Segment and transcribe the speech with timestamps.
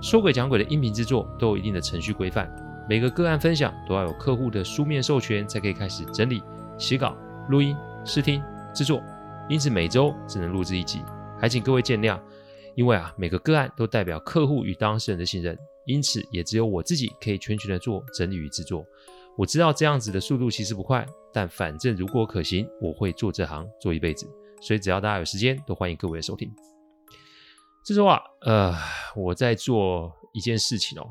[0.00, 2.50] 说鬼讲鬼的音频制作都有一定的程序规范，
[2.88, 6.42] 每个个案分享都要有客户的书面授权才可以开始整理、
[6.78, 7.16] 写稿、
[7.48, 7.74] 录音、
[8.04, 8.42] 试听、
[8.74, 9.02] 制作，
[9.48, 11.00] 因此每周只能录制一集，
[11.40, 12.20] 还请各位见谅。
[12.74, 18.84] 因为啊，每个个案都代表客户与当事人的信任，因此也只有我自己可以全权的做整理与制作。
[19.34, 24.26] 我知道这样子的速度其实不快，但反正如果可行，我会做这行做一辈子。
[24.60, 26.50] 所以只要大家有时间，都欢迎各位的收听。
[27.86, 28.74] 这周啊，呃，
[29.14, 31.06] 我在做一件事情哦，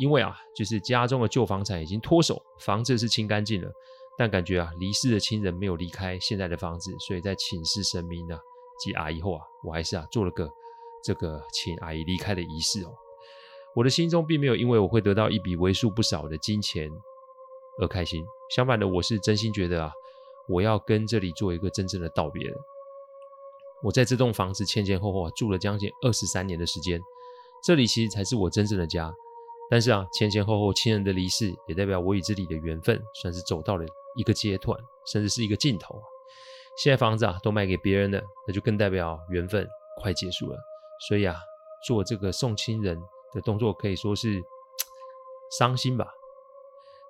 [0.00, 3.70] 因为啊，就是家中的旧房产已经脱手，房子是清干净了，
[4.18, 8.36] 但感觉啊，离世的亲人没有离开现在的房子，所以在请示神明呢
[8.80, 10.50] 及阿姨后啊，我还是啊做了个
[11.04, 12.92] 这个请阿姨离开的仪式哦。
[13.76, 16.90] 我的心中并没有因为我会得到一笔为数不少的金钱
[17.80, 19.92] 而开心，相反的，我是真心觉得啊，
[20.48, 22.42] 我要跟这里做一个真正的道别。
[23.82, 27.00] 我在这栋房子前前后后啊住了将近二十三年的时间，
[27.62, 29.12] 这里其实才是我真正的家。
[29.70, 33.84] 但是啊，前前后后亲人的离世，也代表我与这里的缘分算是走到了
[34.16, 36.00] 一个阶段，甚至是一个尽头。
[36.82, 39.68] 现在房子啊都卖给别人了，那就更代表缘分
[40.00, 40.56] 快结束了。
[41.08, 41.36] 所以啊，
[41.86, 42.98] 做这个送亲人
[43.34, 44.42] 的动作可以说是
[45.58, 46.08] 伤心吧。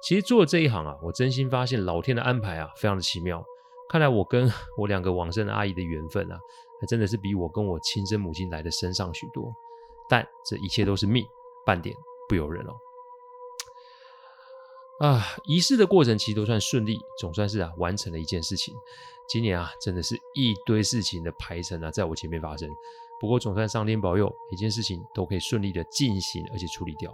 [0.03, 3.45] 其实做这一行啊，我真心发现老天的安排啊，非常的奇妙。
[3.89, 6.39] 看来我跟 我两个往生的阿姨的缘分啊，
[6.81, 9.53] 还真的是比我跟我亲生母亲来的深上许多。
[10.09, 11.27] 但这一切都是命，
[11.67, 11.95] 半点
[12.29, 12.77] 不由人哦。
[15.01, 18.75] 啊，仪式的过程其实都算顺利，总算是啊完成了一件事情。
[19.29, 22.69] 今年啊，真的是一堆事情的排程啊，在我前面发生。
[23.21, 27.13] 不过总算上天保佑，每件事情都可以顺利的进行，而且处理掉。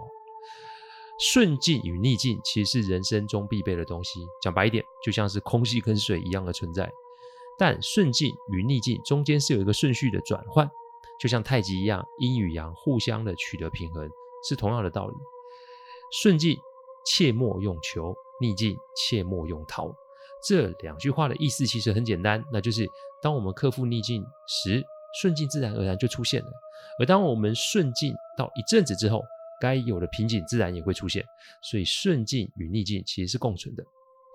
[1.18, 6.90] 顺境与逆境其实是人生中必备的东西，讲白一点，就像是空气跟水一样的存在。
[7.56, 10.68] 但顺境与逆境中间是有一个顺序的转换，
[11.20, 14.08] 就像太极一样，阴与阳互相的取得平衡，
[14.48, 15.14] 是同样的道理。
[16.20, 16.58] 顺境
[17.06, 19.94] 切莫用求，逆境切莫用逃。
[20.46, 22.86] 这两句话的意思其实很简单，那就是
[23.22, 24.84] 当我们克服逆境时，
[25.20, 26.50] 顺境自然而然就出现了；
[26.98, 29.22] 而当我们顺境到一阵子之后，
[29.60, 31.24] 该有的瓶颈自然也会出现，
[31.70, 33.84] 所以顺境与逆境其实是共存的。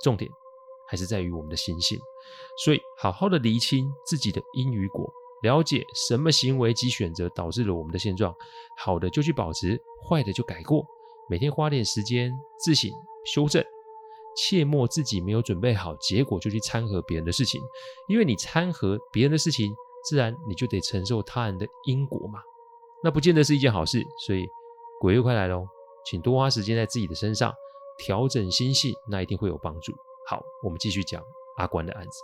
[0.04, 0.30] 重点
[0.90, 2.00] 还是在于我们的心性，
[2.64, 5.12] 所以好好的厘清自己的因与果，
[5.44, 8.34] 了解什么行为及选择导致了我们的现状，
[8.78, 10.86] 好的就去保持，坏的就改过。
[11.30, 12.90] 每天花点时间自省
[13.26, 13.64] 修正，
[14.38, 17.62] 切莫自己没有准备好，结果就去掺和别人的事情，
[18.08, 19.70] 因为你掺和别人的事情，
[20.10, 22.40] 自然你就得承受他人的因果嘛，
[23.04, 24.48] 那不见得是一件好事，所以。
[25.00, 25.66] 鬼月快来喽，
[26.06, 27.54] 请多花时间在自己的身上
[27.98, 29.94] 调整心性，那一定会有帮助。
[30.28, 31.24] 好，我们继续讲
[31.56, 32.20] 阿关的案子。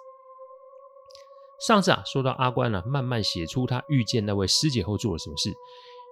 [1.66, 5.54] 上次啊，说到阿关呢、啊，慢慢写出他遇见那位师姐后做了什么事，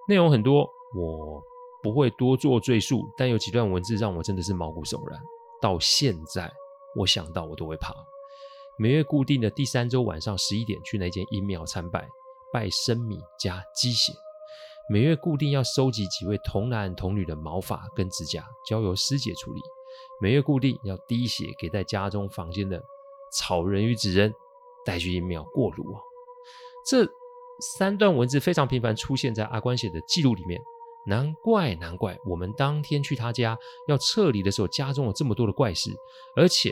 [0.08, 0.66] 内容很多，
[0.96, 1.42] 我
[1.82, 5.20] 不会多做赘述，但有几段文字让我真的是毛骨悚然。
[5.60, 6.50] 到现在，
[6.96, 7.94] 我想到我都会怕。
[8.78, 12.08] 每月固定的第三周晚上十一点，去那间阴庙参拜，
[12.50, 14.14] 拜生米加鸡血。
[14.90, 19.60] 每月固定要收集几位童男童女的毛发跟指甲，交由师姐处理。
[20.20, 22.82] 每月固定要滴血给在家中房间的
[23.32, 24.32] 草人与纸人，
[24.84, 26.00] 带去一庙过炉啊。
[26.86, 27.08] 这
[27.78, 30.60] 三段文字非常频繁出现在阿关写的记录里面，
[31.06, 33.56] 难怪难怪我们当天去他家
[33.88, 35.90] 要撤离的时候，家中有这么多的怪事，
[36.36, 36.70] 而且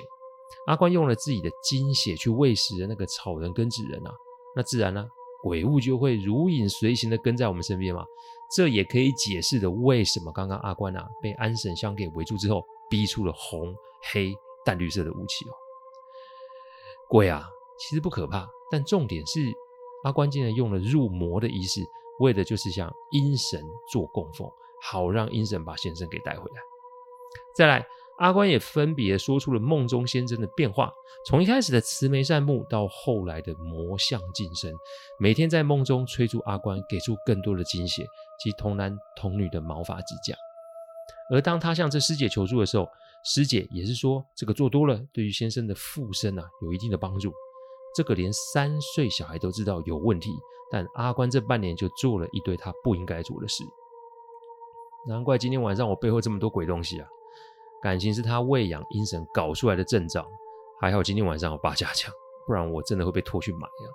[0.66, 4.12] 阿关用了自己的精血去喂食的那个草人跟纸人啊，
[4.54, 5.08] 那自然呢、
[5.42, 8.04] 鬼物就会如影随形的跟在我们身边嘛，
[8.54, 13.74] 这也可以解释的为什么刚刚阿关啊被安神香给围住之后，逼出了红、
[14.12, 14.33] 黑、
[14.65, 15.53] 淡绿色的雾气哦。
[17.09, 17.48] 鬼啊，
[17.78, 19.41] 其实不可怕，但重点是
[20.04, 21.83] 阿关竟然用了入魔的仪式，
[22.21, 23.60] 为的就是向阴神
[23.91, 24.48] 做供奉，
[24.80, 26.56] 好让阴神把先生给带回来。
[27.54, 27.84] 再来。
[28.18, 30.92] 阿关也分别说出了梦中先生的变化，
[31.26, 34.72] 从一开始的慈眉善目，到后来的魔相近身，
[35.18, 38.04] 每天在梦中催促阿关给出更多的精血
[38.38, 40.36] 及童男童女的毛发指甲。
[41.30, 42.86] 而当他向这师姐求助的时候，
[43.24, 47.32] 师姐也是说这个做多了，对于先生的复生啊有一定的帮助。
[47.94, 50.30] 这个连三岁小孩都知道有问题，
[50.70, 53.65] 但阿关这半年就做了一堆他不应该做的事。
[55.08, 57.08] 难怪今天晚上我背后这么多鬼东西啊！
[57.82, 60.24] 感情是他喂养阴神搞出来的阵仗。
[60.80, 62.10] 还好今天晚上有八家将，
[62.46, 63.86] 不然我真的会被拖去买啊！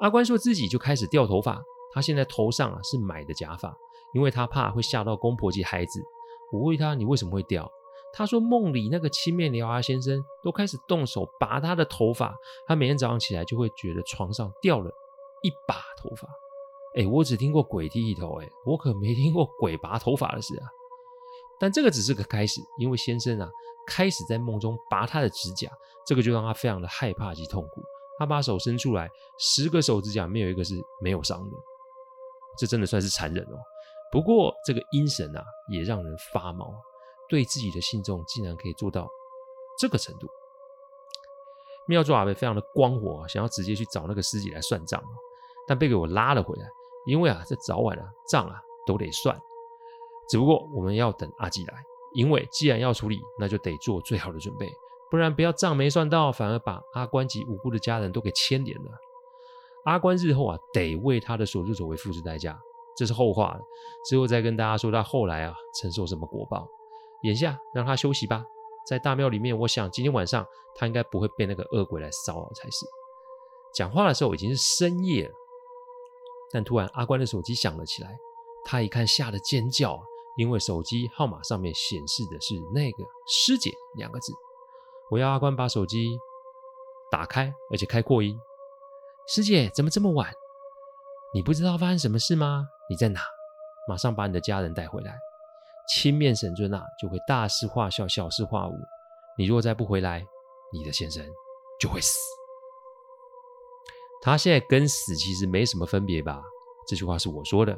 [0.00, 1.62] 阿关说自己就开始掉头发，
[1.92, 3.74] 他现在头上啊是买的假发，
[4.12, 6.02] 因为他怕会吓到公婆及孩子。
[6.52, 7.70] 我问他，你为什么会掉？
[8.12, 12.34] 他说梦里那个青面獠牙先生都开始动手拔他的头发，
[12.66, 14.90] 他每天早上起来就会觉得床上掉了
[15.42, 16.28] 一把头发。
[16.94, 20.68] 哎，我只听过鬼剃头，哎，我可没听过鬼拔头发的事啊。
[21.58, 23.48] 但这个只是个开始，因为先生啊
[23.86, 25.70] 开始在梦中拔他的指甲，
[26.06, 27.82] 这个就让他非常的害怕及痛苦。
[28.18, 29.08] 他把手伸出来，
[29.38, 31.56] 十个手指甲没有一个是没有伤的，
[32.58, 33.58] 这真的算是残忍哦。
[34.10, 36.72] 不过这个阴神啊也让人发毛，
[37.28, 39.06] 对自己的信众竟然可以做到
[39.78, 40.26] 这个程度。
[41.86, 45.02] 妙珠阿伯非常的光火，想要直接去找那个师姐来算账，
[45.66, 46.66] 但被给我拉了回来。
[47.06, 49.38] 因为啊，这早晚啊账啊都得算，
[50.28, 51.74] 只不过我们要等阿基来，
[52.14, 54.70] 因为既然要处理，那就得做最好的准备，
[55.10, 58.90] 不然不要账没算到，反而把阿关及无辜的家人都给牵连了。
[59.84, 62.58] 阿关日后啊得为他的所作所为付出代价，
[62.96, 63.60] 这是后话了，
[64.08, 66.68] 之后再跟大家说他后来啊承受什么果报。
[67.22, 68.44] 眼下让他休息吧，
[68.86, 70.44] 在大庙里面，我想今天晚上
[70.74, 72.84] 他应该不会被那个恶鬼来骚扰才是。
[73.74, 75.34] 讲话的时候已经是深夜了。
[76.52, 78.16] 但突然，阿关的手机响了起来。
[78.64, 80.00] 他一看，吓得尖叫，
[80.36, 84.32] 因为手机号码上面显示的是那个“师姐”两个字。
[85.10, 86.18] 我要阿关把手机
[87.10, 88.38] 打开，而且开扩音。
[89.28, 90.32] 师姐，怎么这么晚？
[91.34, 92.66] 你不知道发生什么事吗？
[92.88, 93.20] 你在哪？
[93.88, 95.16] 马上把你的家人带回来。
[95.88, 98.74] 青面神尊啊，就会大事化小，小事化无。
[99.38, 100.26] 你若再不回来，
[100.72, 101.24] 你的先生
[101.78, 102.18] 就会死。
[104.22, 106.42] 他现在跟死其实没什么分别吧？
[106.88, 107.76] 这句话是我说的。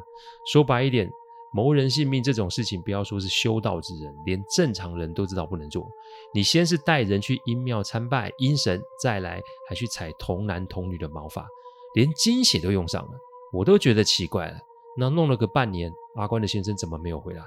[0.50, 1.10] 说白一点，
[1.52, 5.88] 谋人性命这种事情，不要说是修道之人，连正常人都知道不能做。
[6.34, 11.46] 你先是带人去阴庙参拜阴神，再来还去采童男童女的毛发，
[11.94, 13.12] 连精血都用上了，
[13.52, 14.58] 我都觉得奇怪了。
[14.96, 17.42] 那弄了个半年，阿关的先生怎么没有回来？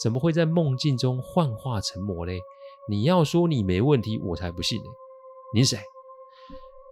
[0.00, 2.38] 怎么会在梦境中幻化成魔嘞？
[2.88, 4.88] 你要说你没问题，我才不信呢。
[5.54, 5.82] 你是谁？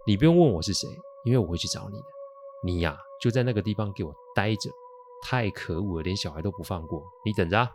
[0.05, 0.87] 你不用问我是谁。
[1.25, 2.05] 因为我会去找你的，
[2.63, 4.71] 你呀、就在那个地方给我待着，
[5.21, 7.03] 太可恶了，连小孩都不放过。
[7.25, 7.71] 你等着啊！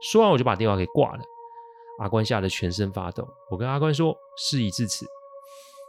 [0.00, 1.22] 说完我就把电话给挂了。
[1.98, 3.26] 阿关吓得全身发抖。
[3.50, 5.04] 我跟阿关说，事已至此，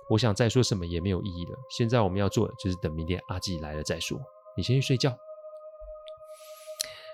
[0.09, 1.57] 我想再说什么也没有意义了。
[1.69, 4.19] 现在我们要做的就是等明天阿季来了再说。
[4.57, 5.15] 你先去睡觉。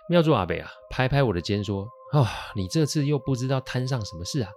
[0.07, 1.83] 妙珠阿北啊，拍拍我的肩说
[2.13, 4.51] ：“啊、哦，你这次又不知道摊上什么事啊？”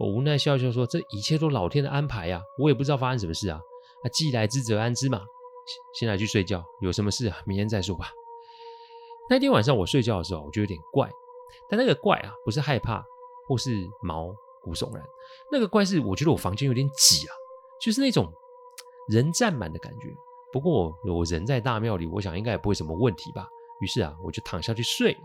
[0.00, 3.60] 我无奈笑笑说：“这一切都老天的安排、啊，我也不知道发生什么事啊。”
[4.02, 5.20] 啊，既来之则安之嘛。
[5.94, 7.36] 先先来去睡觉，有什么事啊？
[7.44, 8.10] 明天再说吧。
[9.28, 11.10] 那天晚上我睡觉的时候，我就有点怪，
[11.68, 13.04] 但那个怪啊，不是害怕
[13.48, 15.04] 或是毛骨悚然，
[15.50, 17.32] 那个怪是我觉得我房间有点挤啊，
[17.80, 18.32] 就是那种
[19.08, 20.14] 人站满的感觉。
[20.52, 23.48] 不过我，我人在大庙里，我想应该也不会什么问题吧。
[23.80, 25.16] 于是啊，我就躺下去睡。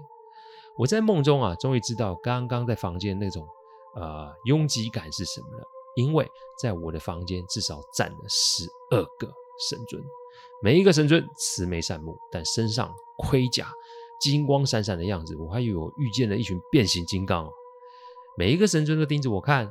[0.77, 3.47] 我在梦中啊，终于知道刚刚在房间那种
[3.95, 5.63] 呃拥挤感是什么了。
[5.95, 6.25] 因为
[6.57, 9.27] 在我的房间至少站了十二个
[9.69, 10.01] 神尊，
[10.61, 13.69] 每一个神尊慈眉善目，但身上盔甲
[14.21, 17.51] 金光闪闪的样子，我还以为我遇见了一群变形金刚哦。
[18.37, 19.69] 每一个神尊都盯着我看，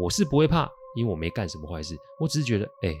[0.00, 1.96] 我是不会怕，因为我没干什么坏事。
[2.20, 2.94] 我只是觉得，哎，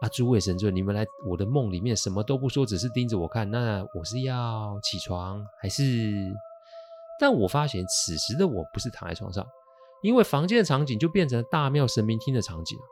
[0.00, 5.82] 啊，诸位神尊，你们来我的梦里面什么都不说，只是盯着我看，那我是要起床还是？
[7.20, 9.44] 但我发现此时的我不是躺在床上。
[10.02, 12.84] 因为房间的场景就变成了大庙神明厅的场景了，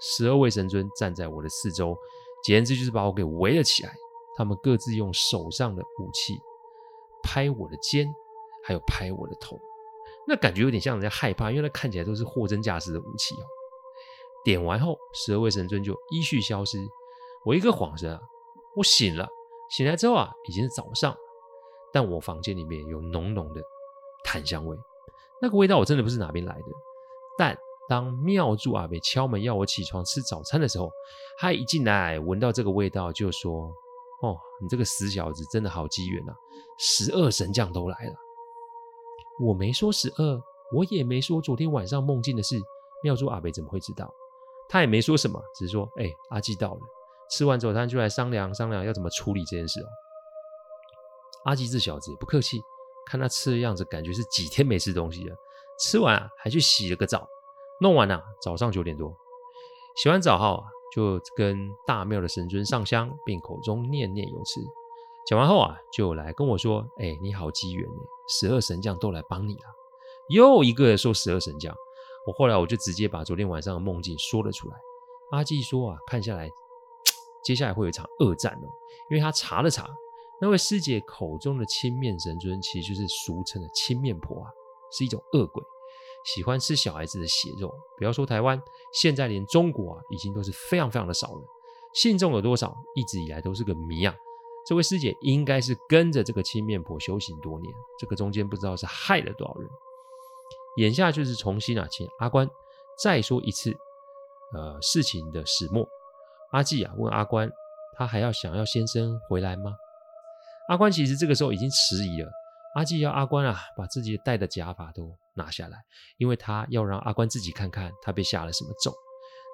[0.00, 1.96] 十二位神尊站在我的四周，
[2.44, 3.92] 简直就是把我给围了起来。
[4.36, 6.34] 他们各自用手上的武器
[7.28, 8.08] 拍我的肩，
[8.64, 9.60] 还有拍我的头，
[10.26, 13.44] 那感觉有点像人家害怕，因为那看起来都是货真价实的武器哦。
[14.42, 16.78] 点完后，十二位神尊就依序消失。
[17.44, 18.20] 我一个恍神啊，
[18.76, 19.28] 我醒了，
[19.70, 21.14] 醒来之后啊，已经是早上，
[21.92, 23.60] 但我房间里面有浓浓的
[24.24, 24.74] 檀香味。
[25.42, 26.64] 那个味道我真的不是哪边来的，
[27.36, 27.54] 但
[27.90, 30.90] 当妙助阿伯敲门要我起床吃早餐的时候，
[31.38, 33.70] 他一进来闻到这个味道就说
[34.22, 36.32] ：“哦，你这个死小子真的好机缘呐，
[36.78, 38.14] 十二神将都来了。”
[39.40, 40.42] 我没说十二，
[40.74, 42.56] 我也没说昨天晚上梦境的事，
[43.02, 44.12] 妙珠阿北怎么会知道？
[44.68, 46.80] 他也没说什么，只是说：“哎，阿季到了，
[47.30, 49.86] 吃完早餐就来商量商量要怎么处理这件事哦。”
[51.46, 52.60] 阿吉这小子也不客气。
[53.10, 55.34] 看他吃的样子，感觉是几天没吃东西了。
[55.80, 57.26] 吃完啊，还去洗了个澡，
[57.80, 59.16] 弄完啊，早上九点多，
[59.96, 64.60] 洗完澡后啊，就跟大庙的神尊上香，并口中念念有词。
[65.26, 69.64] 讲完后啊，就来跟我说：“哎，你好机缘呢，十二神将都来帮你了。”
[70.30, 71.74] 又一个说十二神将，
[72.26, 74.76] 我后来我就直接把昨天晚上的梦境说了出来。
[75.30, 76.48] 阿纪说啊，看下来，
[77.44, 78.68] 接下来会有一场恶战哦，
[79.10, 79.86] 因为他查了查，
[80.40, 84.50] 那位师姐口中的青面神尊，其实就是俗称的青面婆啊，
[84.90, 85.62] 是一种恶鬼，
[86.24, 87.72] 喜欢吃小孩子的血肉。
[87.96, 88.60] 不要说台湾，
[88.92, 91.42] 现在连中国啊，已经都是非常非常的少了。
[91.94, 94.14] 信众有多少，一直以来都是个谜啊。
[94.66, 99.68] 这位师姐应该是跟着这个青面婆修行多年，这个中间不知道是害了多少人。
[100.76, 102.48] 眼下就是重新啊，请阿关
[103.02, 103.74] 再说一次，
[104.54, 105.88] 呃，事情的始末。
[106.52, 107.50] 阿纪啊，问阿关，
[107.96, 109.72] 他还要想要先生回来吗？
[110.68, 112.30] 阿关其实这个时候已经迟疑了。
[112.74, 115.78] 阿纪要阿关啊，把自己戴的假发都拿下来，
[116.18, 118.92] 因为他要让阿关自己看看他被下了什么咒。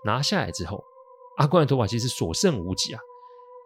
[0.05, 0.83] 拿下来之后，
[1.37, 3.01] 阿关的头发其实所剩无几啊，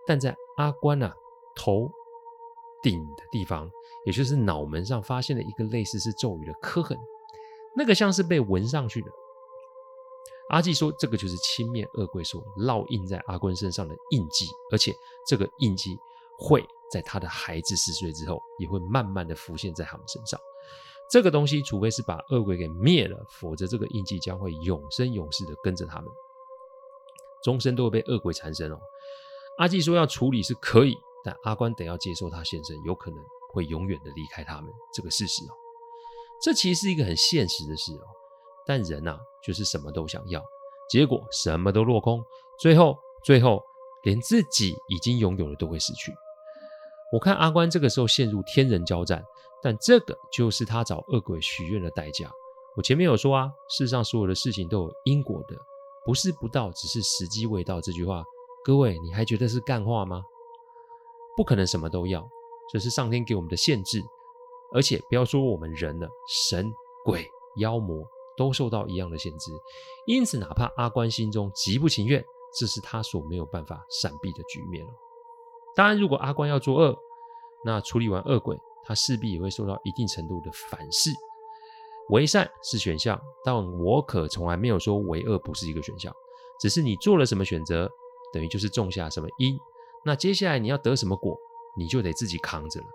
[0.06, 1.14] 但在阿关啊。
[1.60, 1.90] 头
[2.84, 3.68] 顶的地方，
[4.06, 6.96] 也就是脑门上，发现了一个类似是咒语的刻痕，
[7.76, 9.10] 那个像是被纹上去的。
[10.50, 14.94] 阿纪说，这个就是青面恶鬼所烙印在阿关身上的印记，而且
[15.26, 15.98] 这个印记
[16.38, 20.38] 会在他的孩子十岁之后，也会慢慢的浮现在他们身上。
[21.11, 26.07] 这个东西，除非是把恶鬼给灭了，否则这个印记将会永生永世的跟着他们，
[27.43, 28.79] 终身都会被恶鬼缠身哦。
[29.59, 30.95] 阿纪说，要处理是可以。
[31.25, 33.19] 但阿关得要接受他先生有可能
[33.53, 35.53] 会永远的离开他们这个事实哦，
[36.41, 38.07] 这其实是一个很现实的事哦。
[38.65, 40.41] 但人呐，就是什么都想要，
[40.88, 42.25] 结果什么都落空，
[42.61, 43.61] 最后最后
[44.05, 46.15] 连自己已经拥有的都会失去。
[47.12, 49.23] 我看阿关这个时候陷入天人交战，
[49.62, 52.31] 但这个就是他找恶鬼许愿的代价。
[52.77, 55.57] 我前面有说啊，世上所有的事情都有因果的，
[56.05, 57.81] 不是不到，只是时机未到。
[57.81, 58.23] 这句话，
[58.65, 60.23] 各位你还觉得是干话吗？
[61.37, 62.29] 不可能什么都要，
[62.73, 64.00] 这是上天给我们的限制。
[64.75, 66.09] 而且不要说我们人了，
[66.50, 66.71] 神、
[67.05, 68.05] 鬼、妖魔
[68.37, 69.50] 都受到一样的限制。
[70.07, 72.23] 因此，哪怕阿关心中极不情愿，
[72.59, 74.93] 这是他所没有办法闪避的局面了。
[75.75, 76.97] 当然，如果阿关要做恶，
[77.65, 78.57] 那处理完恶鬼，
[78.88, 81.11] 他势必也会受到一定程度的反噬。
[82.09, 86.11] 为善是选项，但我可从来没有说为恶不是一个选项。
[86.59, 87.87] 只是你做了什么选择，
[88.33, 89.59] 等于就是种下什么因。
[90.07, 91.38] 那接下来你要得什么果，
[91.76, 92.87] 你就得自己扛着了。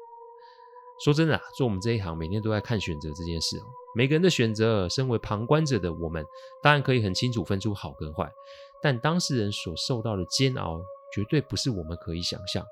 [1.04, 3.64] 说真的啊，做我们这一行，每天都在看选择这件事哦。
[3.96, 6.26] 每个人的选择，身为旁观者的我们，
[6.64, 8.28] 当然可以很清楚分出好跟坏，
[8.82, 10.82] 但当事人所受到的煎熬，
[11.14, 12.66] 绝对不是我们可以想象。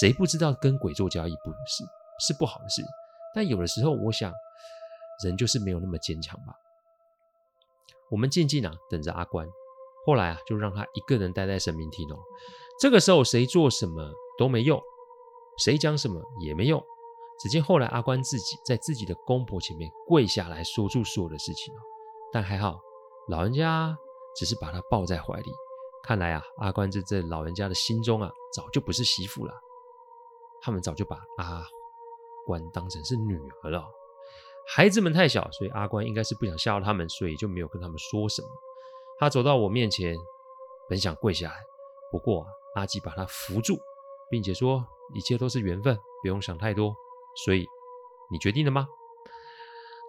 [0.00, 1.84] 谁不知道跟鬼做交易不是
[2.20, 2.82] 是不好的事？
[3.34, 4.32] 但有的时候，我想，
[5.24, 6.54] 人就是没有那么坚强吧。
[8.10, 9.46] 我们静静啊，等着阿关。
[10.06, 12.16] 后来啊，就让他一个人待在神明厅哦。
[12.80, 14.80] 这个时候，谁做什么都没用，
[15.58, 16.82] 谁讲什么也没用。
[17.40, 21.78] 只见后来阿关自己在自己的公婆前面跪下来说出所有的事情哦。
[22.32, 22.78] 但还好，
[23.28, 23.94] 老人家
[24.36, 25.50] 只是把他抱在怀里。
[26.04, 29.52] 看来啊，阿关在这老人家的心中啊，早就不是媳妇了。
[30.62, 31.66] 他们早就把阿
[32.46, 33.84] 关当成是女儿了。
[34.68, 38.48] 孩子们太小，所以阿关应该是不想吓到他们，所以就没有跟他们说什么。
[39.18, 40.16] 他走到我面前，
[40.88, 41.56] 本想跪下来，
[42.10, 42.48] 不过啊。
[42.76, 43.78] 阿吉把他扶住，
[44.28, 44.86] 并且说
[45.16, 46.94] ：“一切都是缘分，不用想太多。
[47.46, 47.66] 所以，
[48.30, 48.86] 你决定了吗？”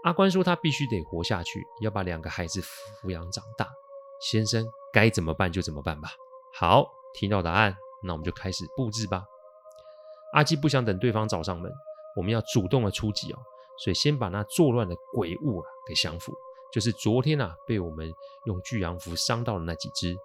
[0.03, 3.70] 阿关说：“他必须得活下去，要把两个孩子抚养长大。
[4.20, 6.10] 先生该怎么办就怎么办吧。”
[6.60, 9.24] 好，听到答案，那我们就开始布置吧。
[10.34, 11.72] 阿基不想等对方找上门，
[12.17, 13.39] 我们要主动的出击哦。
[13.79, 16.33] 所以先把那作乱的鬼物啊给降服，
[16.74, 18.12] 就是昨天啊被我们
[18.45, 20.15] 用巨阳符伤到的那几只。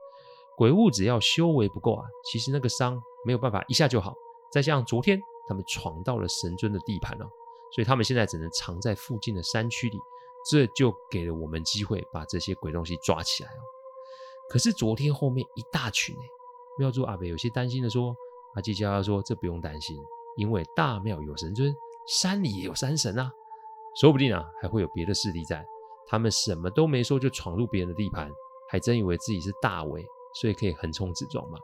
[0.57, 4.15] 鬼物只要修为不够啊，其实那个伤没有办法一下就好。
[4.51, 7.27] 再加上昨天他们闯到了神尊的地盘哦，
[7.75, 9.99] 所以他们现在只能藏在附近的山区里。
[10.45, 13.63] 这就给了我们机会把这些鬼东西抓起来哦。
[14.49, 16.25] 可是昨天后面一大群哎，
[16.79, 18.13] 妙珠阿北有些担心的说
[18.57, 19.97] ：“阿纪教他说，这不用担心，
[20.37, 21.75] 因为大庙有神尊，
[22.07, 23.33] 山里也有山神啊，
[24.01, 25.65] 说不定啊还会有别的势力在。
[26.07, 28.31] 他们什么都没说就闯入别人的地盘，
[28.69, 31.59] 还真以为自己是大尾。”所以可以横冲直撞嘛？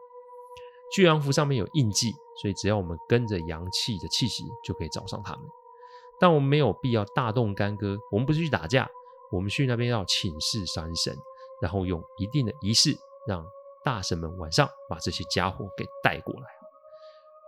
[0.92, 5.42] 巨阳符上面有印记，所以只要我们跟着阳气的气息，就可以找上他们。
[6.20, 8.86] 但我们没有必要大动干戈，我们不是去打架，
[9.32, 11.16] 我们去那边要请示山神，
[11.62, 12.94] 然后用一定的仪式，
[13.26, 13.42] 让
[13.82, 16.57] 大神们晚上把这些家伙给带过来。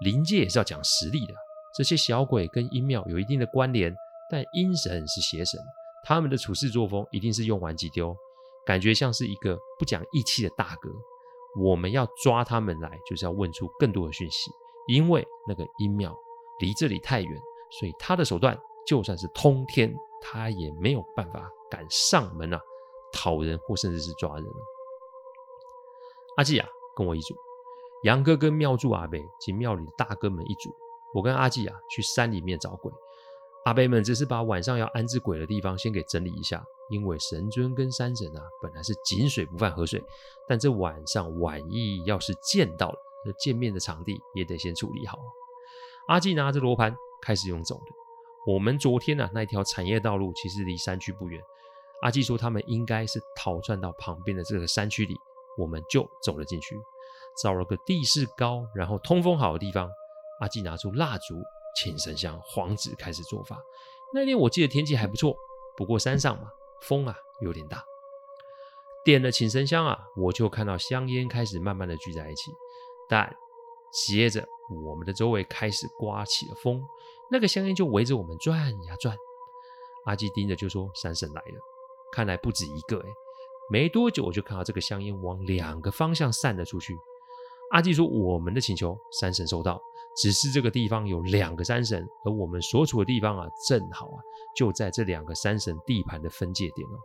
[0.00, 1.34] 灵界也是要讲实力的，
[1.76, 3.94] 这些小鬼跟阴庙有一定的关联，
[4.30, 5.60] 但阴神是邪神，
[6.04, 8.16] 他们的处事作风一定是用完即丢。
[8.66, 10.90] 感觉像是一个不讲义气的大哥，
[11.60, 14.50] 我们要抓他们来，就是要问出更多的讯息，
[14.86, 16.14] 因为那个阴庙
[16.60, 17.40] 离这里太远，
[17.78, 19.92] 所以他的手段就算是通天，
[20.22, 22.60] 他也没有办法敢上门啊，
[23.12, 24.62] 讨人或甚至是抓人了。
[26.36, 27.34] 阿纪啊，跟我一组，
[28.02, 30.74] 杨哥跟庙祝阿伯及庙里的大哥们一组，
[31.12, 32.90] 我跟阿纪啊去山里面找鬼。
[33.66, 40.02] 阿伯们只是把晚上要安置鬼的地方先给整理一下，因为神尊跟山神啊本来是井水不犯河水，
[40.48, 45.18] 但这晚上万一要是见到了，那见面的场地也得先处理好。
[46.08, 47.92] 阿纪拿着罗盘开始用走的。
[48.46, 51.38] 我们昨天啊那条产业道路其实离山区不远，
[52.00, 55.14] 阿纪说他们应该是逃窜到旁边的这个山区里，
[55.58, 56.74] 我们就走了进去，
[57.42, 59.90] 找了个地势高然后通风好的地方。
[60.40, 61.34] 阿纪拿出蜡烛。
[61.76, 63.56] 请神香、黄纸开始做法。
[64.12, 65.32] 那天我记得天气还不错，
[65.76, 66.48] 不过山上嘛，
[66.82, 67.80] 风啊有点大。
[69.04, 72.50] 点了请神香啊，我就看到香烟开始慢慢的聚在一起。
[73.08, 73.32] 但
[74.04, 74.44] 接着
[74.84, 76.82] 我们的周围开始刮起了风，
[77.30, 79.16] 那个香烟就围着我们转呀转。
[80.06, 81.60] 阿基盯着就说：“山神来了，
[82.12, 83.08] 看来不止一个哎。”
[83.70, 86.98] 没多久我就看到这个香烟往两个方向散了出去。
[87.70, 89.80] 阿基说：“我们的请求，山神收到。”
[90.16, 94.18] 只是这个地方有两个山神，而我们所处的地方啊，正好啊，
[94.56, 96.98] 就在这两个山神地盘的分界点哦。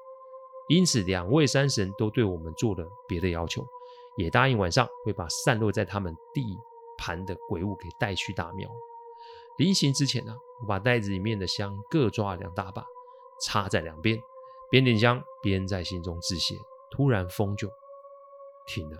[0.67, 3.63] 因此，两位山神都对我们做了别的要求，
[4.17, 6.57] 也答应晚上会把散落在他们地
[6.97, 8.67] 盘的鬼物给带去大庙。
[9.59, 12.83] 临行之前呢、我把袋子里面的香各抓了两大把，
[13.43, 14.19] 插在两边，
[14.71, 16.55] 边点香边在心中致谢。
[16.89, 17.69] 突然风就
[18.65, 18.97] 停了。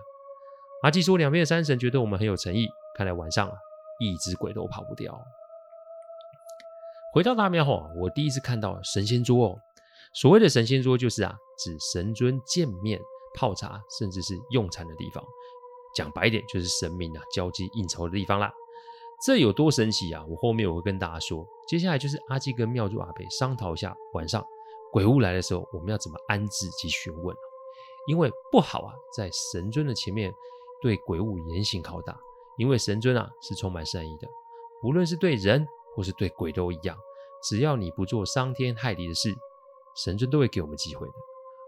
[0.82, 2.66] 阿基说，两边的山神觉得我们很有诚意，
[2.96, 3.54] 看来晚上啊。
[3.98, 5.18] 一只鬼都跑不掉。
[7.14, 9.58] 回到大庙后，我第一次看到神仙桌哦。
[10.12, 13.00] 所谓的神仙桌，就是啊，指神尊见面、
[13.34, 15.24] 泡茶，甚至是用餐的地方。
[15.94, 18.52] 讲白一点，就是神明啊交际应酬的地方啦。
[19.24, 20.22] 这有多神奇啊？
[20.28, 21.46] 我后面我会跟大家说。
[21.66, 24.44] 接下来就是阿基跟妙珠阿伯商讨一下，晚上
[24.92, 27.34] 鬼物来的时候，我们要怎么安置及询问。
[28.08, 30.30] 因为不好啊，在神尊的前面
[30.80, 32.18] 对鬼物严刑拷打。
[32.58, 34.26] 因为神尊啊是充满善意的，
[34.82, 36.96] 无论是对人或是对鬼都一样，
[37.42, 39.34] 只要你不做伤天害理的事，
[39.94, 41.12] 神尊都会给我们机会的。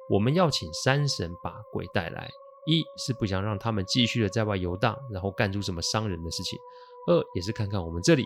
[0.09, 2.31] 我们要请山神把鬼带来，
[2.65, 6.59] 一是不想让他们继续的在外游荡，然后干出什么伤人的事情；
[7.07, 8.25] 二也是看看我们这里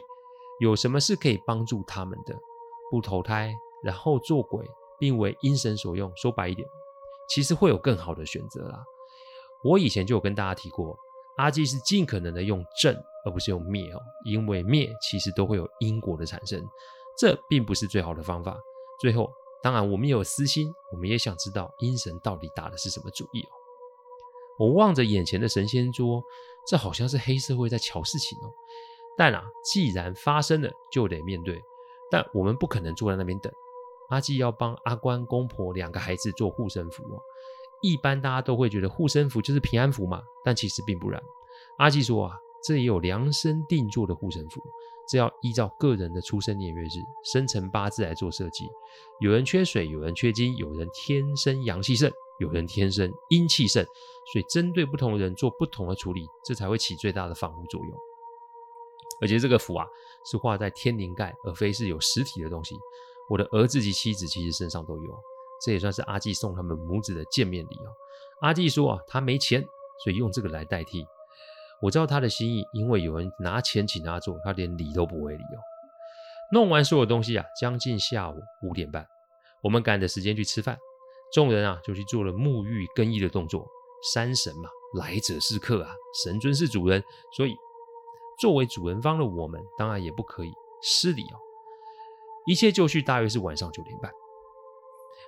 [0.61, 2.39] 有什么是可以帮助他们的，
[2.93, 4.65] 不投胎然后做鬼，
[5.01, 6.13] 并为阴神所用。
[6.15, 6.69] 说白一点，
[7.29, 8.85] 其实会有更好的选择啦。
[9.65, 10.97] 我以前就有跟大家提过。
[11.37, 12.95] 阿基是尽可能的用正，
[13.25, 16.63] 而不是用灭哦，因为灭其实都会有因果的产生，
[17.19, 18.55] 这并不是最好的方法。
[19.01, 23.49] 最后，当然我们也有私心，我们也想知道阴神到底打的是什么主意哦。
[24.59, 26.23] 我望着眼前的神仙桌，
[26.69, 28.53] 这好像是黑社会在乔事情哦。
[29.17, 31.61] 但啊，既然发生了，就得面对。
[32.11, 33.51] 但我们不可能坐在那边等。
[34.11, 37.23] 阿基要帮阿关公婆两个孩子做护身符哦。
[37.83, 41.21] 一般大家都会觉得护身符就是平安符嘛，但其实并不然。
[41.79, 44.63] 阿纪说啊，这也有量身定做的护身符，
[45.09, 46.89] 这要依照个人的出生年月日、
[47.25, 48.65] 生辰八字来做设计。
[49.21, 53.85] 有人缺水，有人缺金，有人天生阳气盛，有人天生阴气盛，
[54.33, 57.99] 所以针对不同的人做不同的处理，这才会起最大的防护作用。
[59.21, 59.87] 而且这个符啊，
[60.25, 62.77] 是画在天灵盖，而非是有实体的东西。
[63.29, 65.19] 我的儿子及妻子其实身上都有。
[65.65, 67.93] 这也算是阿纪送他们母子的见面礼哦。
[68.41, 69.65] 阿纪说啊，他没钱，
[70.03, 71.07] 所以用这个来代替。
[71.81, 75.61] 我知道他的心意，因为有人拿钱请他做，他连理都不会理哦。
[76.53, 79.07] 弄完所有东西啊，将近下午五点半，
[79.63, 80.79] 我们赶着时间去吃饭。
[81.33, 83.67] 众人啊，就去做了沐浴更衣的动作。
[84.13, 87.03] 山神嘛，来者是客啊，神尊是主人，
[87.37, 87.55] 所以
[88.41, 91.39] 作为主人方的我们，当然也不可以失礼哦。
[92.47, 94.11] 一切就绪，大约是晚上九点半。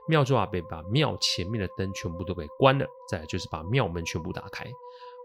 [0.07, 4.65] 庙祝阿伯把庙前面的灯全部都给关了，再就是把庙门全部打开。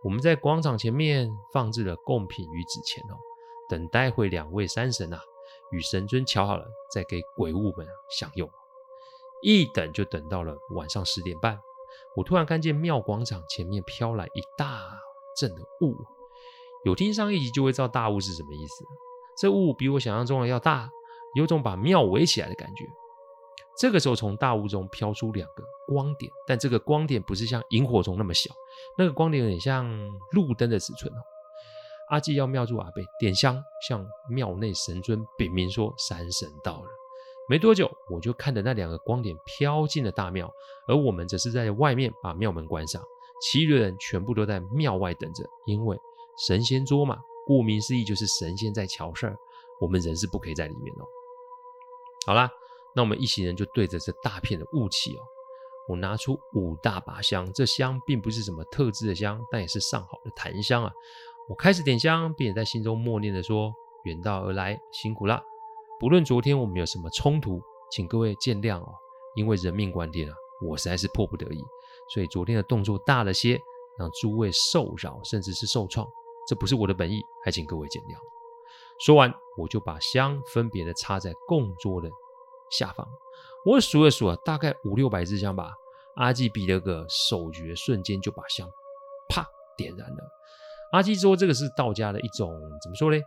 [0.04, 3.18] 我们在广场前面放置了贡品与纸钱哦，
[3.68, 5.20] 等待会两位山神啊
[5.72, 8.50] 与神尊瞧好了，再给鬼物们享用。
[9.42, 11.60] 一等就等到了晚上十点半，
[12.16, 14.82] 我突然看见庙广场前面飘来一大
[15.38, 15.96] 阵的雾。
[16.86, 18.86] 有听上一集就会知道大雾是什么意思。
[19.38, 20.90] 这雾比我想象中的要大，
[21.36, 22.86] 有种把庙围起来的感觉。
[23.80, 28.54] 这个时候，从大雾中飘出两个光点，但这个光点不是像萤火虫那么小，
[28.98, 29.90] 那个光点有点像
[30.32, 31.18] 路灯的尺寸哦。
[32.10, 36.88] 阿纪要庙祝阿伯点香，向庙内神尊禀明说山神到了。
[37.48, 40.52] 没多久，我就看着那两个光点飘进了大庙，
[40.88, 43.02] 而我们则是在外面把庙门关上，
[43.42, 45.98] 其余的人全部都在庙外等着，因为
[46.46, 49.38] 神仙桌嘛，顾名思义就是神仙在乔事儿，
[49.80, 51.06] 我们人是不可以在里面哦。
[52.26, 52.52] 好啦，
[52.96, 55.22] 那我们一行人就对着这大片的雾气哦，
[55.88, 60.92] 我拿出五大把香，这香并不是什么特制的香，但也是上好的檀香啊。
[61.48, 63.74] 我开始点香，并且在心中默念的说
[64.06, 65.42] ：“远道而来，辛苦了。
[66.00, 67.60] 不论昨天我们有什么冲突，
[67.92, 68.94] 请各位见谅哦。
[69.36, 70.36] 因为人命关天啊，
[70.68, 71.64] 我实在是迫不得已，
[72.14, 73.60] 所以昨天的动作大了些，
[73.98, 76.08] 让诸位受扰，甚至是受创。
[76.48, 78.16] 这不是我的本意，还请各位见谅。”
[79.02, 82.10] 说完，我就把香分别的插在供桌的
[82.72, 83.08] 下方。
[83.66, 85.72] 我数了数啊，大概五六百支香吧。
[86.16, 88.68] 阿纪比了个手诀，瞬间就把香
[89.30, 89.46] 啪
[89.78, 90.18] 点燃了。
[90.92, 92.52] 阿纪说：“这个是道家的一种，
[92.82, 93.18] 怎么说呢？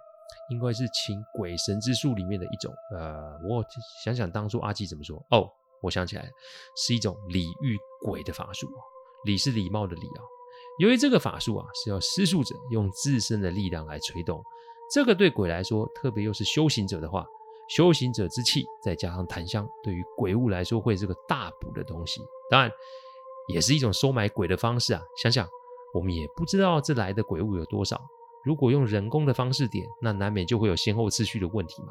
[0.51, 2.75] 应该是请鬼神之术里面的一种。
[2.97, 3.65] 呃，我
[4.05, 5.17] 想想当初阿纪怎么说？
[5.31, 5.49] 哦，
[5.81, 6.29] 我想起来，
[6.77, 8.69] 是一种礼遇鬼的法术。
[9.25, 10.21] 礼是礼貌的礼啊。
[10.79, 14.43] 由于这个法术啊，是要施术者用自身的力量来催动。
[14.93, 17.25] 这个对鬼来说，特别又是修行者的话，
[17.68, 22.20] 修行者之气再加上檀香，对于鬼物来说会是个大补的东西。
[22.51, 22.70] 当然，
[23.48, 25.03] 也是一种收买鬼的方式啊。
[25.22, 25.48] 想想。”
[25.94, 28.01] 我们也不知道这来的鬼物有多少。
[28.46, 31.88] 如果用人工的方式点，那难免就会有先后次序的问题嘛。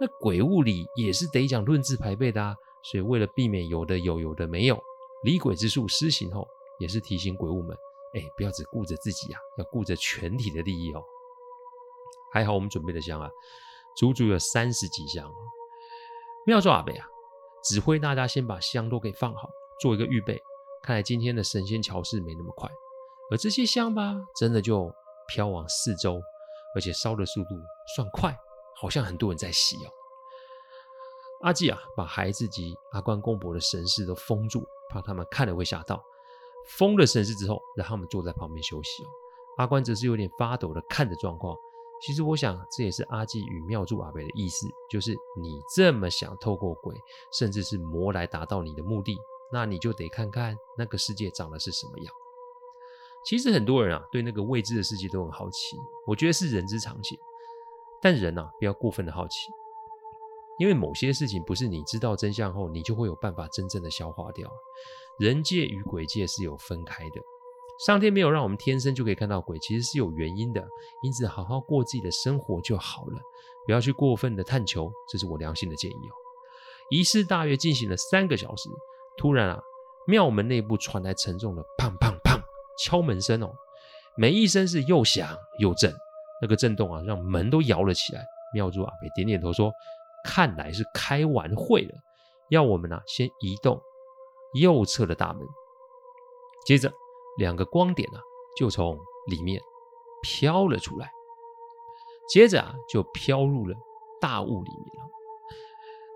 [0.00, 2.56] 那鬼物里也是得讲论资排辈的啊。
[2.82, 4.76] 所以为了避免有的有，有的没有，
[5.22, 6.44] 礼鬼之术施行后，
[6.80, 7.76] 也是提醒鬼物们：
[8.16, 11.00] 哎，不要只顾着自己啊，要顾着全体的利益哦。
[12.32, 13.30] 还好我们准备的香啊，
[13.96, 15.34] 足足有三十几箱哦。
[16.46, 17.06] 妙咒阿伯啊，
[17.64, 19.48] 指挥大家先把香都给放好，
[19.80, 20.40] 做一个预备。
[20.82, 22.70] 看来今天的神仙桥事没那么快。
[23.30, 24.88] 而这些香吧，真的就
[25.26, 26.20] 飘往四周，
[26.76, 27.50] 而且烧的速度
[27.96, 28.38] 算快，
[28.80, 29.90] 好像很多人在吸哦。
[31.42, 36.00] 阿纪啊，把孩子及阿关公伯的神识都封住，怕他们看了会吓到。
[36.78, 39.08] 封了神识之后，让他们坐在旁边休息哦。
[39.58, 41.56] 阿关则是有点发抖的看着状况。
[42.00, 46.94] 其实我想，这也是阿纪与妙祝阿北的意思，就是你这么想透过鬼，
[47.32, 49.16] 甚至是魔来达到你的目的，
[49.52, 52.12] 那你就得看看那个世界长得是什么样。
[53.24, 57.18] 其实很多人啊，对那个未知的世界都很好奇，我觉得是人之常情。
[58.00, 59.48] 但人啊，不要过分的好奇，
[60.58, 64.48] 因为某些事情不是你知道真相后，你就会有办法真正的消化掉。
[65.18, 67.20] 人界与鬼界是有分开的，
[67.78, 70.66] 上天没有让我们天生就可以看到鬼，其实是有原因的。
[71.02, 73.20] 因此，好好过自己的生活就好了，
[73.66, 76.14] 不要去过分的探求，这是我良心的建议哦。
[76.90, 78.68] 仪式大约进行了三个小时，
[79.18, 79.60] 突然啊，
[80.06, 82.40] 庙门内部传来沉重的砰砰砰。
[82.84, 83.52] 敲门声哦，
[84.16, 85.92] 每一声是又响又震，
[86.40, 88.24] 那个震动啊，让门都摇了起来。
[88.54, 89.72] 妙祝阿北点点头说
[90.24, 91.94] ：“看来是开完会了，
[92.50, 93.80] 要我们啊先移动
[94.54, 95.46] 右侧的大门。”
[96.66, 96.92] 接着，
[97.36, 98.20] 两个光点啊
[98.56, 99.62] 就从里面
[100.22, 101.10] 飘了出来，
[102.28, 103.76] 接着啊就飘入了
[104.20, 105.10] 大雾里面了。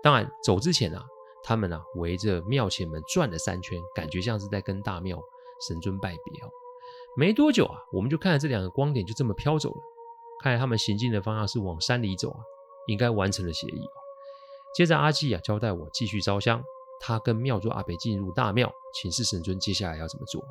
[0.03, 1.05] 当然，走之前啊，
[1.43, 5.21] 他们啊围着庙前门转了三圈，感觉像是在跟大庙。
[5.67, 6.49] 神尊拜别哦，
[7.15, 9.79] 没多久啊，我们就看到这两个光点就这么飘走了。
[10.41, 12.39] 看来他们行进的方向是往山里走啊，
[12.87, 13.93] 应该完成了协议哦。
[14.73, 16.63] 接着阿纪啊交代我继续烧香，
[16.99, 20.43] 他跟庙祝阿北进入大庙，请示神尊接下来要怎么做。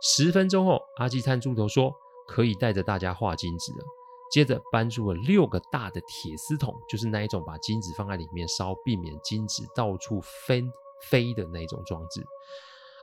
[0.00, 1.92] 十分钟后，阿纪探出头说
[2.26, 3.84] 可以带着大家画金纸了。
[4.30, 10.62] 接着搬出了六个大的铁丝桶，就是那一种把金纸放在里面烧，避免金纸到处飞
[11.02, 12.24] 飞的那种装置。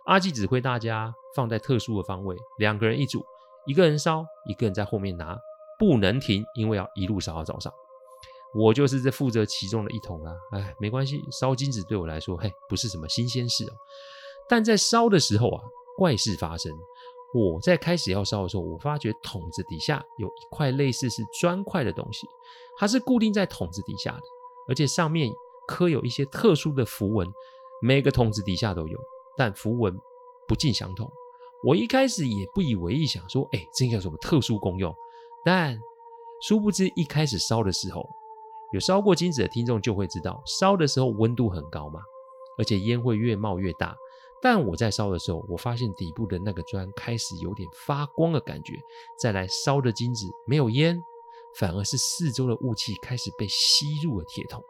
[0.05, 3.25] 阿纪指挥大家放在特殊的方位，两个人一组，
[3.65, 5.37] 一个人烧，一个人在后面拿，
[5.77, 7.73] 不能停，因为要一路烧到早上。
[8.55, 13.73] 我就是这负责其中的一桶啊，哎，没关系，烧金纸对我来说，嘿，不是什么新鲜事哦。
[14.47, 15.61] 但在烧的时候啊，
[15.97, 16.71] 怪事发生。
[17.33, 22.25] 我在开始要烧的时候，我发觉桶子底下有一块类似是砖块的东西，
[22.77, 24.21] 它是固定在桶子底下的，
[24.69, 25.29] 而且上面
[25.67, 27.27] 刻有一些特殊的符文，
[27.81, 28.97] 每个桶子底下都有。
[29.35, 29.95] 但符文
[30.47, 31.11] 不尽相同，
[31.63, 34.95] 我一开始也不以为意，想说，哎，这应该有什么特殊功用？
[35.43, 35.77] 但
[36.41, 38.07] 殊不知，一开始烧的时候，
[38.71, 41.99] 有烧过金子的听众就会知道，烧的时候温度很高嘛，
[42.57, 43.95] 而且烟会越冒越大。
[44.41, 48.73] 但我在烧的时候，我发现底部的那个砖开始有点发光的感觉。
[49.19, 50.99] 再来烧的金子没有烟，
[51.59, 54.61] 反而是四周的雾气开始被吸入了铁桶。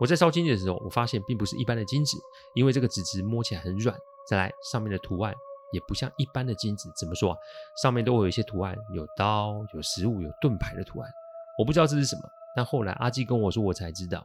[0.00, 2.18] 我在烧金子的时候，我发现并不是一般的金子，
[2.54, 3.96] 因为这个纸质摸起来很软。
[4.28, 5.34] 再来，上面的图案
[5.72, 7.36] 也不像一般的金子，怎么说啊？
[7.82, 11.10] 上面都会有一些图案，有刀、有食物、有盾牌的图案。
[11.58, 12.22] 我不知道这是什么，
[12.56, 14.24] 但后来阿纪跟我说，我才知道。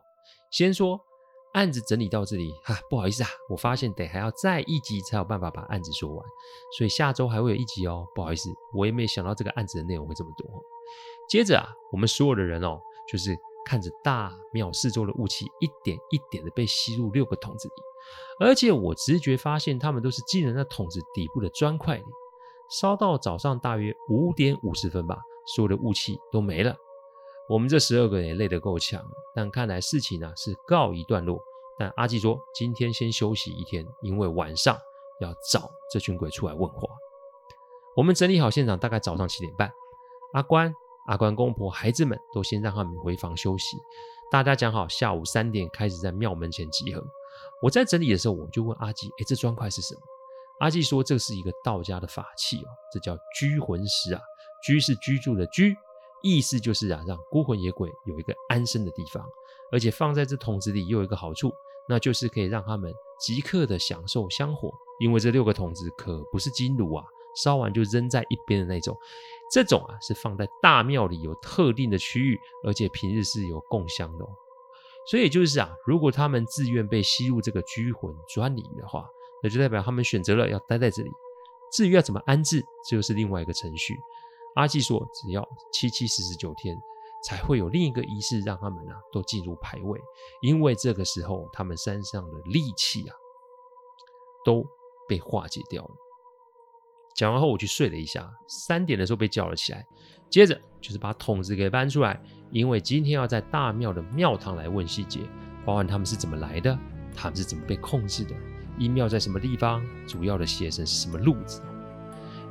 [0.51, 0.99] 先说
[1.57, 6.23] 案子整理到这里，哈、不好意思啊，我发现得还要再一集才有办法把案子说完，
[6.77, 8.07] 所以下周还会有一集哦。
[8.13, 10.47] 不好意思，我也没想到这个案子的内容会这么多。
[11.27, 12.79] 接着啊，我们所有的人哦，
[13.11, 22.03] 就是看着大庙四周的雾气一点一点的被吸入六个桶子里，而且我直觉发现他们都是进了那桶子底部的砖块里。
[22.69, 25.17] 烧到早上大约五点五十分吧，
[25.55, 26.75] 所有的雾气都没了。
[27.49, 29.01] 我们这十二个人也累得够呛，
[29.33, 31.41] 但看来事情呢、是告一段落。
[31.79, 34.77] 但阿纪说今天先休息一天，因为晚上
[35.19, 36.87] 要找这群鬼出来问话。
[37.95, 39.71] 我们整理好现场，大概早上七点半，
[40.33, 40.73] 阿关、
[41.07, 43.77] 阿关公婆、孩子们都先让他们回房休息。
[44.29, 47.03] 大家讲好下午三点开始在庙门前集合。
[47.61, 50.01] 我在整理的时候，我就问阿纪：“哎，这砖块是什么？”
[50.59, 54.21] 阿纪说：“这是一个道家的法器哦，这叫居魂石啊。
[54.63, 55.75] 居是居住的居，
[56.23, 59.23] 意思就是啊，让孤魂野鬼有一个安身的地方。
[59.71, 61.51] 而且放在这桶子里又有一个好处，
[61.87, 64.71] 那就是可以让他们即刻的享受香火。
[64.99, 68.97] 因为这六个桶子可不是金炉啊。”烧完就扔在一边的那种，
[69.51, 74.29] 这种啊是放在大庙里有特定的区域，而且平日是有供香的哦。
[75.05, 79.07] 所以就是啊，如果他们自愿被吸入这个拘魂砖里的话，
[79.43, 81.11] 那就代表他们选择了要待在这里。
[81.71, 83.95] 至于要怎么安置，这就是另外一个程序。
[84.55, 86.75] 阿纪说，只要七七四十九天，
[87.23, 89.99] 才会有另一个仪式让他们啊都进入牌位，
[90.41, 93.15] 因为这个时候他们身上的戾气啊
[94.45, 94.65] 都
[95.07, 95.91] 被化解掉了。
[97.15, 99.85] 讲完后，我去睡了一下，三点的时候被叫了起来。
[100.29, 105.21] 接着就是把桶子给搬出来，因为今天要在大庙的庙堂来问细节，
[105.65, 106.77] 包含他们是怎么来的，
[107.15, 108.35] 他们是怎么被控制的，
[108.77, 111.61] 阴庙在什么地方，主要的邪神是什么路子。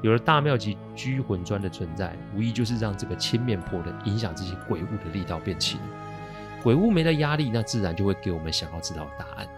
[0.02, 5.80] 有了大庙级拘魂砖的存在，无疑就是让这个千面婆的影响这些鬼物的力道变轻。
[6.62, 9.48] 鬼物没了压力，那自然就会给我们想要知道的答案。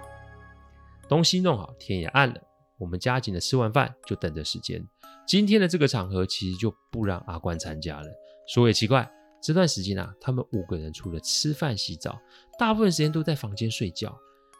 [1.08, 2.40] 东西弄好，天也暗了，
[2.78, 4.86] 我们加紧的吃完饭，就等着时间。
[5.26, 8.06] 今天的这个场合其实就不让阿关参加了。
[8.46, 9.10] 说也奇怪，
[9.42, 12.18] 这段时间啊，他们五个人除了吃饭洗澡，
[12.58, 14.14] 大部分时间都在房间睡觉。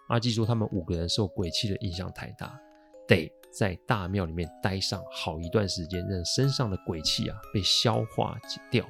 [0.08, 2.58] 阿纪说他们五个人受鬼气的影响太大，
[3.06, 8.38] 得在大庙里面待上好一段时间，让身上的鬼气啊被消化
[8.70, 8.84] 掉。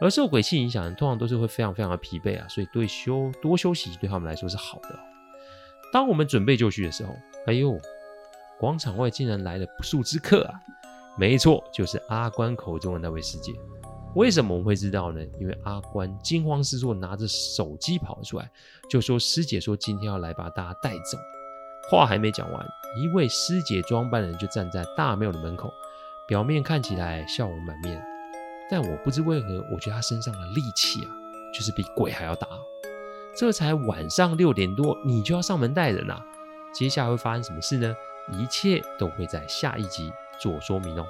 [0.00, 4.96] 而受鬼气影响的通常都是会非常非常的疲惫啊，所以对休多休息对他们来说是好的。
[5.92, 7.12] 当我们准备就绪的时候，
[7.46, 7.76] 哎呦，
[8.60, 10.54] 广场外竟然来了不速之客啊！
[11.18, 13.52] 没错，就是阿关口中的那位师姐。
[14.14, 15.20] 为什么我们会知道呢？
[15.40, 18.48] 因为阿关惊慌失措，拿着手机跑出来，
[18.88, 21.18] 就说师姐说今天要来把大家带走。
[21.90, 25.72] 话还没讲完，一位师姐装扮的人就站在大庙的门口，
[26.26, 28.02] 表面看起来笑容满面，
[28.70, 31.10] 但我不知为何，我觉得他身上的戾气啊，
[31.54, 32.46] 就是比鬼还要大。
[33.34, 36.24] 这才晚上六点多，你就要上门带人啊？
[36.74, 37.94] 接下来会发生什么事呢？
[38.32, 40.12] 一切都会在下一集。
[40.38, 41.04] 做说明哦，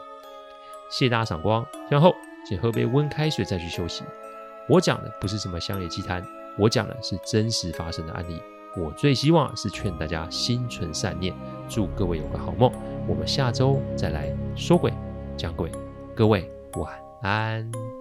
[0.89, 1.67] 谢谢大家赏光。
[1.91, 2.15] 然后
[2.49, 4.03] 先喝杯温开水再去休息。
[4.67, 8.41] 我讲的不是什么乡野奇谈，我讲的是真实发生的案例。
[8.79, 11.35] 我最希望是劝大家心存善念，
[11.69, 12.71] 祝各位有个好梦。
[13.07, 14.93] 我们下周再来说鬼
[15.37, 15.71] 讲鬼，
[16.15, 17.98] 各位晚安。